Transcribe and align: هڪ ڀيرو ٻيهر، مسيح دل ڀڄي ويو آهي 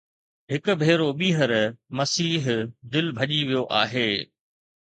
هڪ 0.51 0.65
ڀيرو 0.81 1.09
ٻيهر، 1.19 1.51
مسيح 1.97 2.43
دل 2.91 3.05
ڀڄي 3.17 3.41
ويو 3.47 3.63
آهي 3.81 4.09